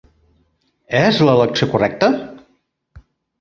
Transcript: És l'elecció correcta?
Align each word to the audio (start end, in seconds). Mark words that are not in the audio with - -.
És 0.99 1.19
l'elecció 1.27 1.67
correcta? 1.75 2.11